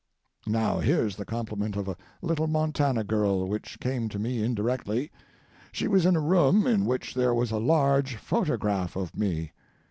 Now 0.47 0.79
here's 0.79 1.15
the 1.15 1.25
compliment 1.25 1.75
of 1.75 1.87
a 1.87 1.95
little 2.23 2.47
Montana 2.47 3.03
girl 3.03 3.47
which 3.47 3.79
came 3.79 4.09
to 4.09 4.17
me 4.17 4.41
indirectly. 4.43 5.11
She 5.71 5.87
was 5.87 6.07
in 6.07 6.15
a 6.15 6.19
room 6.19 6.65
in 6.65 6.85
which 6.87 7.13
there 7.13 7.35
was 7.35 7.51
a 7.51 7.59
large 7.59 8.15
photograph 8.15 8.95
of 8.95 9.15
me. 9.15 9.51